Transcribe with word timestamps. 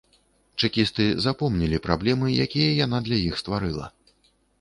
Чэкісты 0.61 1.03
запомнілі 1.25 1.79
праблемы, 1.87 2.27
якія 2.47 2.71
яна 2.85 3.03
для 3.09 3.21
іх 3.27 3.37
стварыла. 3.43 3.85